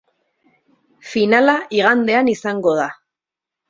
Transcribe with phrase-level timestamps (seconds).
[1.11, 2.93] Finala igandean izango da.